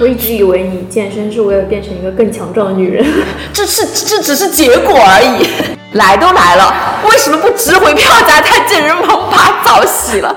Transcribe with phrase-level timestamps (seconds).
[0.00, 3.06] 我一直以为你健身是为了变成一个更强壮的女人，
[3.54, 5.46] 这是这只是结果而已。
[5.96, 6.74] 来都来了，
[7.08, 10.36] 为什么不值回票价太健身房把澡洗了？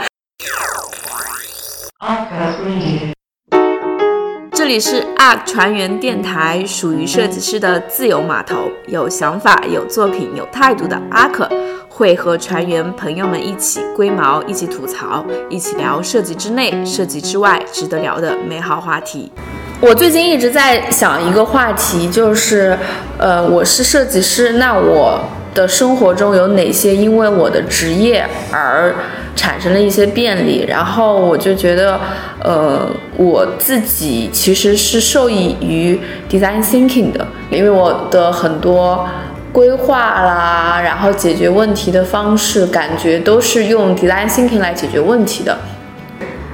[4.68, 11.50] 这里是 ARK 船员电台，属于设计师的自由码头，有想法、有作品、有态度的 ARK
[11.88, 19.32] 会和船员朋友们一起龟毛，一起吐槽，一起聊设计之内、设计之外值得聊的美好话题。
[19.80, 22.78] 我最近一直在想一个话题，就是，
[23.18, 25.18] 呃，我是设计师，那我
[25.58, 28.94] 的生活中有哪些因为我的职业而
[29.36, 30.64] 产生了一些便利？
[30.68, 32.00] 然后我就觉得，
[32.44, 39.08] 呃，我自己其实是受益于 design thinking 的，因为我的很多
[39.52, 45.58] 规划啦，然后解决问题的方式，感觉都是用 design thinking 来解决问题的。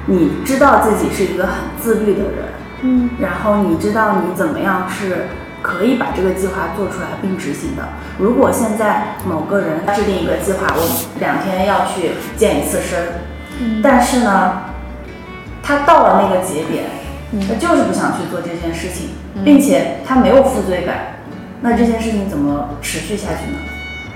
[0.05, 2.45] 你知道自己是一个很自律的人，
[2.83, 5.27] 嗯，然后你知道你怎么样是
[5.63, 7.87] 可以把这个计划做出来并执行的。
[8.19, 10.83] 如果现在某个人制定一个计划，我
[11.19, 12.99] 两天要去健一次身，
[13.59, 14.61] 嗯，但是呢，
[15.63, 16.83] 他到了那个节点，
[17.47, 19.09] 他就是不想去做这件事情，
[19.43, 21.19] 并且他没有负罪感，
[21.61, 23.57] 那这件事情怎么持续下去呢？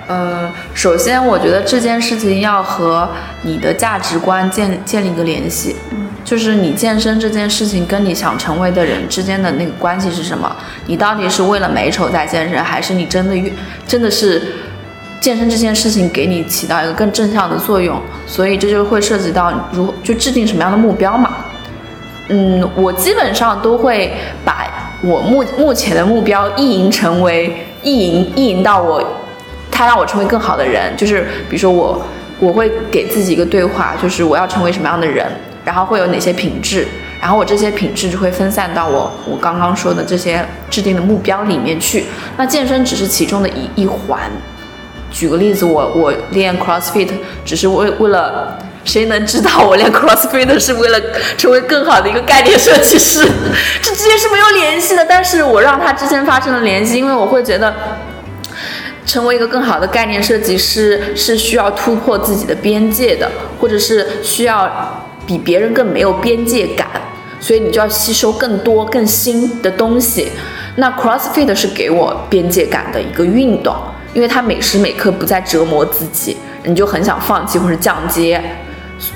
[0.09, 3.09] 呃，首先我觉得这件事情要和
[3.42, 10.53] 你的价值观建建立一个联系，嗯，就是你健身这件事情跟你想成为的人之间的那个关系是什么？
[10.86, 13.50] 你到底是为了美丑在健身，还是你真的越
[13.88, 14.42] 真的是
[15.22, 17.98] 健身这件事情给你起到一个更正向的作用？
[18.25, 21.38] 所以这就会涉及到如就制定什么样的目标嘛。
[22.28, 24.11] 嗯，我基本上都会
[24.44, 24.67] 把
[25.02, 29.02] 我目目前的目标意淫成为意淫意淫到我。
[29.72, 32.02] 他让我成为更好的人，就是比如说我，
[32.39, 35.25] 我会给自己一个对话，就是我要成为什么样的人，
[35.68, 36.88] 然后会有哪些品质，
[37.20, 42.06] 然后我这些品质就会分散到我我刚刚说的这些制定的目标里面去。
[42.38, 44.32] 那健身只是其中的一一环。
[45.12, 47.10] 举个例子，我我练 CrossFit
[47.44, 50.98] 只是为为了，谁能知道我练 CrossFit 是为了
[51.38, 53.27] 成为更好的一个概念设计师？
[53.83, 57.73] 这之间是没有联系的，但是我让它之间发生了联系，因为我会觉得。
[59.06, 64.70] 成为一个更好的概念设计师是需要突破自己的边界的，或者是需要
[65.27, 66.88] 比别人更没有边界感，
[67.39, 70.30] 所以你就要吸收更多更新的东西。
[70.77, 73.76] 那 CrossFit 是给我边界感的一个运动，
[74.14, 78.42] 因为它每时每刻不再折磨自己，你就很想放弃或者降阶。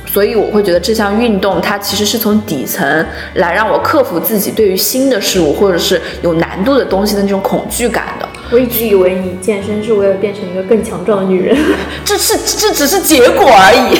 [0.05, 3.05] 所以我会觉得这项运动它其实是从底层
[3.35, 8.27] 来让我克服自己对于新的事物或者是有难度的东西的那种恐惧感的。
[8.51, 11.57] 我一直以为你健身是为了变成一个更强壮的女人，
[12.03, 13.97] 这是这只是结果而已。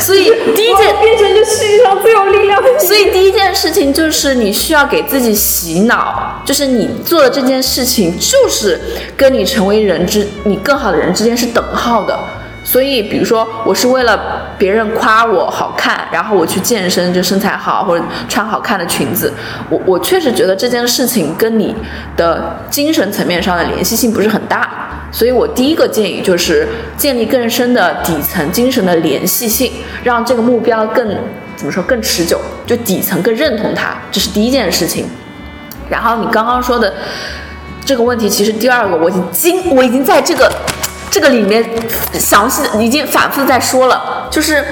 [0.00, 0.24] 所以
[0.54, 2.84] 第一件变成这世界上最有力量的女人。
[2.86, 8.80] 所以第一件事情就是你需要给自己洗脑，就是你做的这件事情就是
[9.16, 12.18] 跟你成为人之你更好的人之间是等号的。
[12.68, 19.32] 所以，比如说，我是为了别人夸我好看，然后我去健身，就身材好或者穿好看的裙子。
[19.70, 21.72] 我我确实觉得这件事情跟你
[22.16, 24.68] 的精神层面上的联系性不是很大。
[25.12, 26.66] 所以我第一个建议就是
[26.98, 29.70] 建立更深的底层精神的联系性，
[30.02, 31.08] 让这个目标更
[31.54, 35.06] 怎么说更持久，就底层更认同它，这是第一件事情。
[35.88, 36.92] 然后你刚刚说的
[37.84, 40.50] 这个问题，其实第二个我已经我已经在这个。
[41.16, 41.64] 这个里面
[42.12, 44.62] 详细已经反复在说了，就是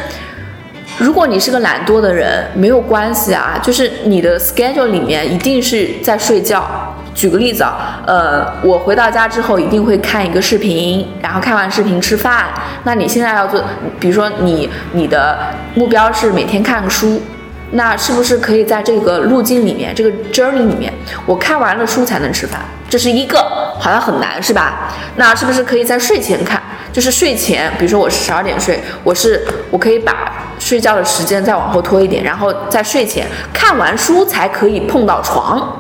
[0.99, 6.95] 如果你是个懒惰的人，没有关系啊，就是你的 schedule 里面一定是在睡觉。
[7.15, 12.49] 举个例子啊，呃，我回到家之后一定会看一个视频，然后看完视频吃饭。
[12.83, 13.65] 那你现在要做，
[13.99, 15.39] 比如说你你的
[15.75, 17.23] 目标是每天看个书，
[17.71, 20.93] 那是不是可以在这个路径里面，这个 journey 里面，
[21.25, 22.61] 我看完了书才能吃饭？
[22.95, 23.41] 这是一个，
[23.77, 24.89] 好像很难是吧？
[25.17, 26.63] 那是不是可以在睡前看？
[26.93, 35.77] 就是睡前，比如说我是十二点睡，我是我可以把睡觉的时间再往后拖一点，然后在睡前看完书才可以碰到床。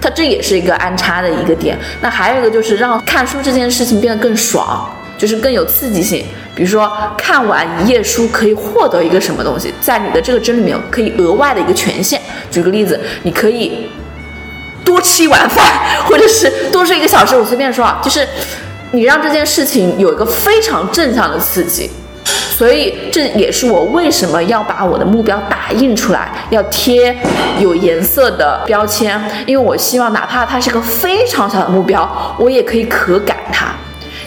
[0.00, 1.78] 它这也是一个安插的一个点。
[2.00, 6.26] 那还有一个就是让看书这件事情变得更爽，就是更有刺激性。
[6.56, 12.20] 比如说看完一页书可以获得一个什么东西，在你的这个针里面可以额外的一个权限。
[12.50, 13.88] 举个例子，你可以
[15.16, 15.64] 吃一碗饭，
[16.04, 17.34] 或者是多睡一个小时。
[17.34, 18.28] 我随便说啊，就是
[18.90, 21.90] 你让这件事情有一个非常正向的刺激。
[22.24, 27.16] 所以这也是我为什么要把我的目标打印出来，要贴
[27.58, 33.68] 有颜色的标签，因为我希望哪怕它是个非常小的目标，我也可以可感它。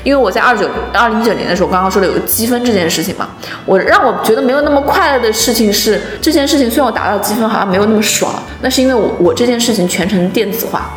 [0.03, 3.27] 因为我在二九二零一九年的时候，刚刚说的有个积分这件事情嘛，
[3.65, 10.89] 我让我觉得没有那么快乐的事情是，这件事情虽然我达到积分好像没有那么爽，那是因为我我这件事情全程电子化，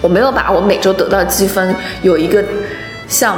[0.00, 2.44] 我没有把我每周得到的积分有一个
[3.06, 3.36] 像。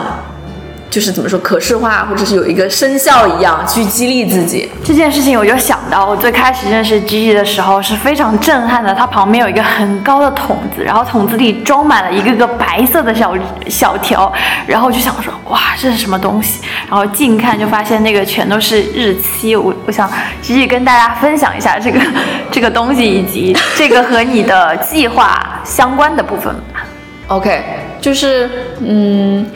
[0.90, 4.68] 就是怎么说可视化，或者是有一个生效一样去激励自己。
[4.84, 8.92] 这件事情我就想到，我最开始认识 Gigi 的时候是非常震撼的。
[8.92, 13.32] 它旁边有一个很高的桶子，然后桶子里装满了一个个白色的小
[13.68, 14.32] 小条，
[14.66, 16.60] 然后我就想说，哇，这是什么东西？
[16.88, 19.54] 然后近看就发现那个全都是日期。
[19.54, 20.10] 我我想
[20.42, 22.00] Gigi 跟大家分享一下这个
[22.50, 26.84] 这个东西以及这个和你的计划相关的部分吧。
[27.28, 27.62] OK，
[28.00, 28.50] 就是
[28.80, 29.46] 嗯。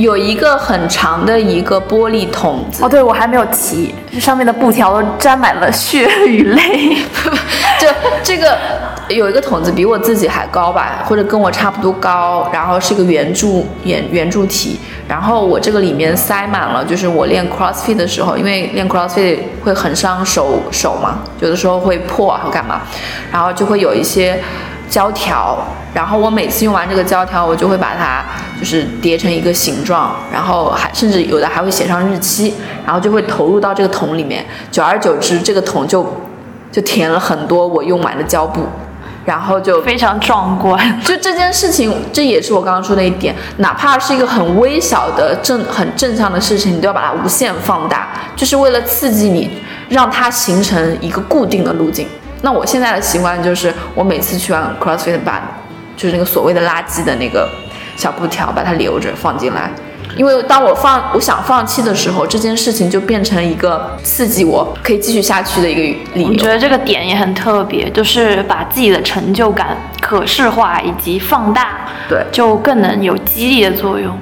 [0.00, 6.96] 有一个很长的一个玻璃桶子哦，对我还没有提，这上面的布条都沾满了血与泪。
[7.78, 7.86] 就
[8.22, 8.56] 这个
[9.08, 22.80] 有一个桶子比我自己还高吧，或者跟我差不多高，然后是一个圆柱圆圆柱体，然后我这个里面塞满了，就是我练 CrossFit 的时候，因为练 CrossFit 会很伤手手嘛，有的时候会破或干嘛，
[23.30, 24.40] 然后就会有一些。
[24.90, 25.56] 胶条，
[25.94, 28.22] 然后我每次用完这个胶条，我就会把它
[28.58, 32.52] 就是叠成一个形状，然后还甚至有的还会写上日期，
[32.84, 34.44] 然后就会投入到这个桶里面。
[34.72, 36.04] 久而久之，这个桶就
[36.72, 38.66] 就填了很多我用完的胶布，
[39.24, 41.00] 然后就非常壮观。
[41.02, 49.50] 就这件事情，这也是我刚刚说的一点，哪怕是一个很微小的正很正向的事情，你都要把它无限放大，就是为了刺激你，
[49.88, 52.06] 让它形成一个固定的路径。
[52.42, 55.42] 那我现在的习惯就是，我每次去完 CrossFit 把，
[55.96, 57.48] 就是那个所谓的垃圾的那个
[57.96, 59.70] 小布条，把它留着放进来，
[60.16, 65.80] 因为当我放我想放弃的时候，这件事情就变成一个刺激我可以继续下去的一个
[66.14, 66.28] 理由。
[66.30, 74.18] 我觉得这个点也很特别，就是把自己的成就感可视化以及放大，对，就更能有激励的作用。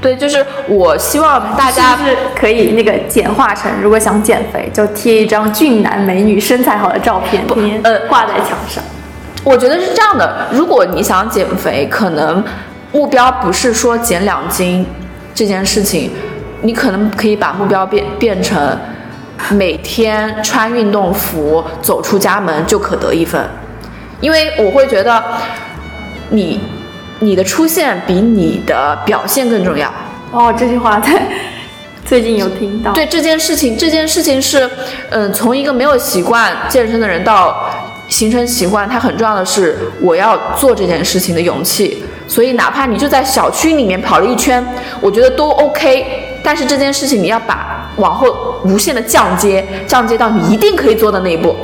[0.00, 8.82] 对，就是我希望大家是可以那个简化成，如果想减肥，就贴一张俊男美女身材好的照片，天呃挂在墙上。
[9.42, 12.44] 我觉得是这样的，如果你想减肥，可能
[12.92, 14.86] 目标不是说减两斤
[15.34, 16.12] 这件事情，
[16.62, 18.78] 你可能可以把目标变变成
[19.50, 23.44] 每天穿运动服走出家门就可得一分，
[24.20, 25.20] 因为我会觉得
[26.30, 26.60] 你。
[27.20, 29.92] 你的出现比你的表现更重要
[30.30, 31.20] 哦，这句话在
[32.04, 32.92] 最近有听到。
[32.92, 34.68] 对这件事情，这件事情是，
[35.10, 37.70] 嗯，从一个没有习惯健身的人到
[38.08, 42.04] 形成习惯，它很重要的是我要做这件事情的勇气。
[42.26, 44.64] 所以，哪怕你就在小区里面跑了一圈，
[45.00, 46.38] 我觉得都 OK。
[46.42, 51.54] 但是这件事情你要把往后无限的降阶，降阶到你一定可以做的那一步，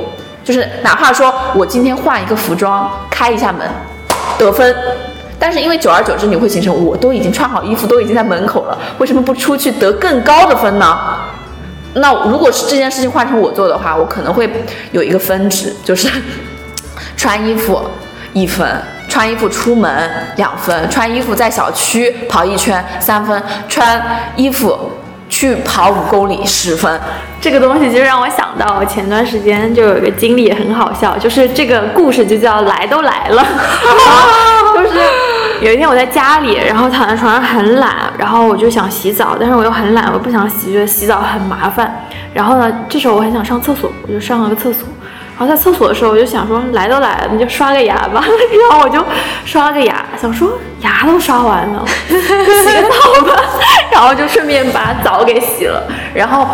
[0.43, 3.67] 就是哪怕说我今天换一个服装，开一下门，
[4.37, 4.75] 得分。
[5.39, 10.99] 但是因为久而久之，你会形成我都已经穿好衣服，都已经在门口了，为什么不出去得更高的分呢？
[11.95, 14.51] 那如果是这件事情换成我做的话，我可能会
[14.93, 16.09] 有一个分值，就是
[17.17, 17.81] 穿衣服
[18.33, 18.67] 一分，
[19.09, 24.03] 穿衣服出门两分，穿衣服在小区跑一圈三分，穿
[24.35, 24.77] 衣服
[25.35, 27.01] 去跑五公里十分。
[27.41, 33.45] 这个东西就让我想到前段时间就有一个经历也很好笑，就是这个故事就叫来都来了，
[34.77, 35.01] 就是。
[35.61, 42.05] 有一天我在家里，然后躺在床上很懒，然后我就想洗澡，但是我又很懒，我不想洗，觉得洗澡很麻烦。
[42.35, 44.87] 然后呢，这时候我很想上厕所，我就上了个厕所。
[45.37, 48.23] 然后在厕所的时候，我就想说，来都来了，你就刷个牙吧。
[48.71, 49.05] 然后我就
[49.45, 53.43] 刷了个牙，想说牙都刷完了，洗个澡吧。
[53.91, 55.83] 然后就顺便把澡给洗了。
[56.15, 56.47] 然后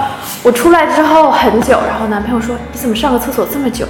[0.42, 3.86] 我出来之后很久，然后男朋友说，你怎么上个厕所这么久？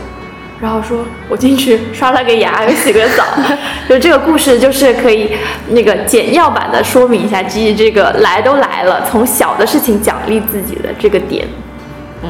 [0.61, 3.25] 然后说，我进去刷了个牙，又洗个澡，
[3.89, 5.33] 就这个故事就是可以
[5.69, 11.47] 那个简要版的说明一下，基于这个来都来了，从小的事情奖励自己的这个点。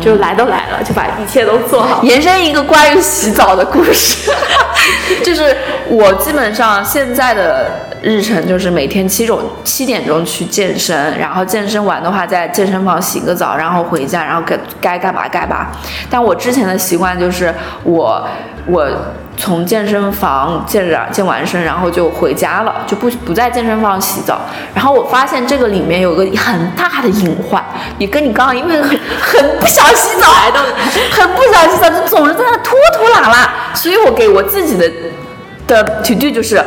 [0.00, 2.02] 就来都来了，就把一切都做好。
[2.02, 4.30] 延伸一个关于洗澡的故事，
[5.25, 5.56] 就是
[5.88, 7.70] 我基本上现在的
[8.00, 15.66] 日程就是每天七种七点钟去健身，然后健身完的话在健身房洗个澡，然后回家，然后该该干嘛干嘛。
[16.09, 18.26] 但我之前的习惯就是我
[18.67, 18.88] 我。
[19.37, 24.38] 从健身房健着健完身，然后就回家了，就不不在健身房洗澡。
[24.75, 27.64] 然后我发现这个里面有个很大的隐患，
[27.97, 30.61] 也跟你刚刚因为很很不想洗澡，都
[31.12, 33.50] 很不想洗澡，就总是在那拖拖拉拉。
[33.73, 34.87] 所以我给我自己的
[35.67, 36.62] 的 to do 就是。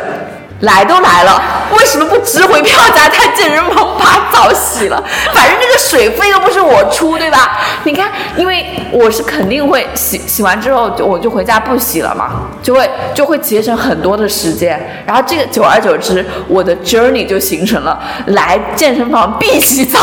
[0.64, 1.42] 来都来了，
[1.78, 5.04] 为什么不值回票价在健身房把澡洗了？
[5.34, 7.60] 反正这个水费又不是我出，对吧？
[7.84, 14.80] 你看，因为我是肯定会洗，洗完之后就我就回家不洗了嘛，就会就会节省很多的时间。
[15.06, 20.00] 然后这个久而久之，我的 journey 就形成了来健身房必洗澡，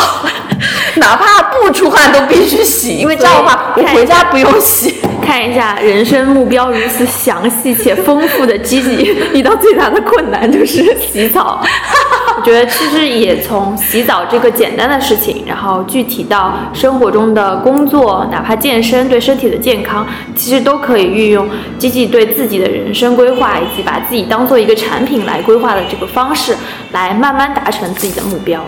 [0.97, 5.01] 哪怕不出汗都必须洗，因为这样的话我回家不用洗。
[5.31, 11.65] 看一下人生目标如此详细且丰富的 Gigi， 遇到最大的困难就是洗澡。
[12.37, 26.57] 我觉得其实也从洗澡这个简单的事情，然后具体到生活中的工作，哪怕健身对身体的健康，其实都可以运用 Gigi 对自己的人生规划，以及把自己当做一个产品来规划的这个方式，
[26.91, 28.61] 来慢慢达成自己的目标。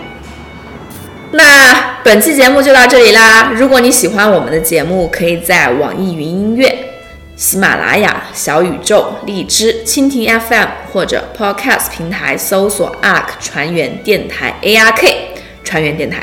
[1.31, 1.43] 那
[2.03, 3.53] 本期节目就到这里啦！
[3.55, 6.77] 如果你喜欢我们的节目，可以在网易云音乐、
[7.37, 15.07] 喜马拉雅、小宇宙、荔枝、蜻蜓 FM 或者 Podcast 平台搜索 ARK 船员电台 ARK
[15.63, 16.21] 船员电台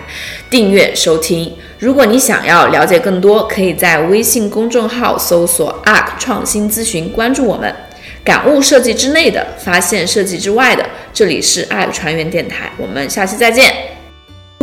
[0.50, 1.56] 订阅收听。
[1.78, 7.74] 如果你想要了解更多，可以在微信公众号搜索 ARK 创新咨询，关注我们。
[8.22, 10.84] 感悟设计之内的，发现设计之外的。
[11.14, 13.89] 这里是 ARK 船员电台，我们下期再见。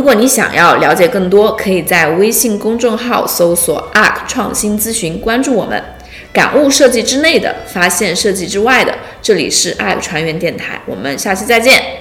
[0.08, 5.84] 如果你想要了解更多，可以在微信公众号搜索 “ARK 创新咨询”，关注我们。
[6.32, 8.94] 感悟设计之内的，发现设计之外的。
[9.20, 11.97] 这里是 ARK 船员电台，我们下期再见。